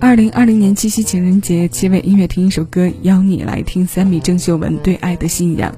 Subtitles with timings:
[0.00, 5.76] 二零二零年七夕情人节，七位音乐听一首歌，邀你来听三米郑秀文对爱的信仰。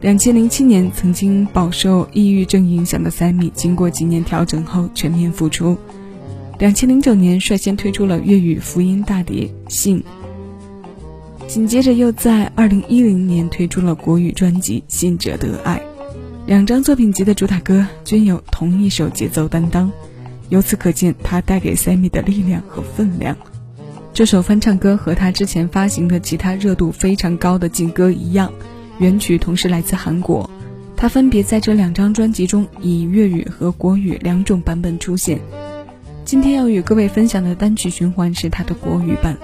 [0.00, 5.76] 两千零七年曾经饱受抑郁症影响的三米，经过几年调整后全面复出。
[6.60, 10.00] 两千零九年率先推出了粤语福音大碟《信》，
[11.48, 15.76] 紧接着又在二零一零年推出了国语专辑《信者得爱》。
[16.46, 19.90] 两张作品集的主打歌均有同一首节奏担当，
[20.50, 23.36] 由此可见他带给 Sammy 的力量和分量。
[24.16, 28.50] 这首翻唱歌和他之前发行的其他热度非常高的劲歌一样，
[28.98, 30.48] 原曲同时来自韩国。
[30.96, 35.38] 他分别在这两张专辑中以粤语和国语两种版本出现。
[36.24, 39.36] 今天要与各位分享的单曲循环是他的国语版，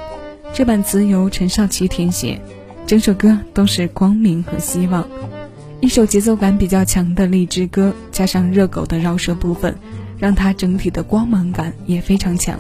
[0.55, 2.41] 这版词由陈少琪填写，
[2.87, 5.07] 整首歌都是光明和希望。
[5.83, 9.77] 一首节奏感比较强的励志歌，加上热狗的饶舌部分，
[10.17, 12.59] 让它整体的光芒感也非常强。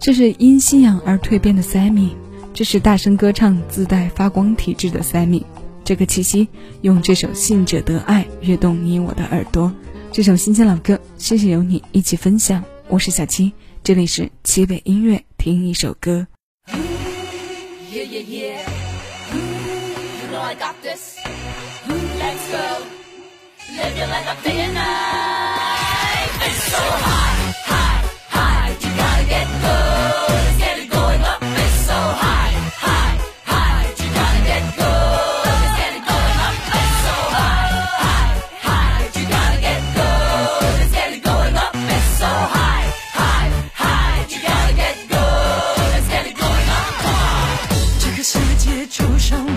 [0.00, 2.10] 这是因信仰而蜕变的 Sammy，
[2.54, 5.42] 这是大声歌唱自带发光体质的 Sammy。
[5.84, 6.48] 这个气息，
[6.82, 9.72] 用这首《信者得爱》跃动你我的耳朵。
[10.12, 12.62] 这首新鲜老歌，谢谢有你一起分享。
[12.88, 16.26] 我是小七，这里是七北音乐，听一首歌。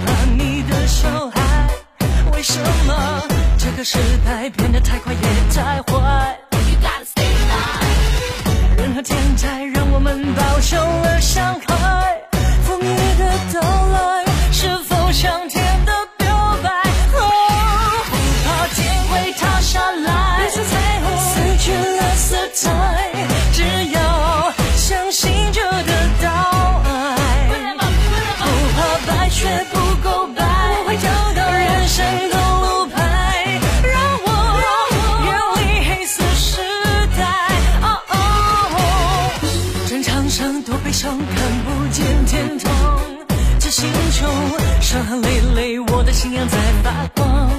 [0.06, 1.70] 怕你的手，还？
[2.34, 3.24] 为什么
[3.58, 5.20] 这个时代变得太快，也
[5.54, 6.38] 太坏？
[8.78, 12.18] 人和天才让我们饱受了伤害，
[12.64, 12.86] 风雨
[13.20, 13.91] 的都。
[41.10, 43.02] 看不见天堂，
[43.60, 44.28] 这星球
[44.80, 47.50] 伤痕累累，我的信仰在发光。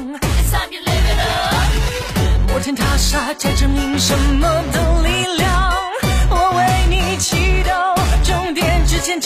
[2.46, 5.72] 摩天大厦在证明什么的力量？
[6.30, 9.20] 我为你祈祷，终点之前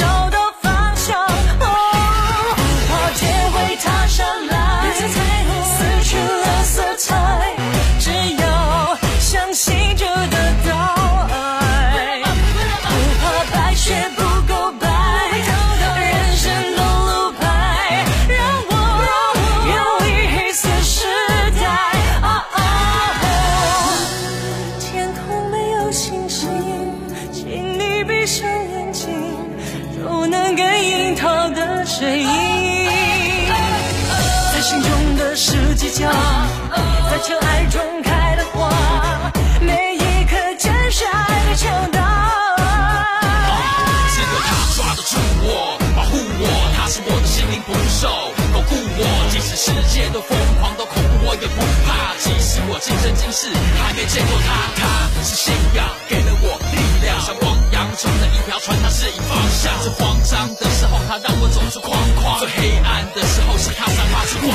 [28.26, 28.46] 找到。
[31.86, 32.26] 声音，
[34.52, 36.12] 在心中的是犄角，
[37.08, 38.70] 在尘埃中开的花，
[39.62, 42.30] 每一颗真实爱的敲打。
[44.10, 46.44] 只有他抓得住我，保护我，
[46.76, 52.14] 他是我的心灵捕手，保护我，即使世界都疯狂，都恐怖，我也不怕。
[52.18, 53.48] 即使我今生今世
[53.80, 57.18] 还没见过他，他是信仰，给了我力量，
[57.76, 59.70] 阳中的一条船，它指引方向。
[59.82, 64.50] 最慌张的时候，它让我走出框框；最黑暗的时候，是它散发出光。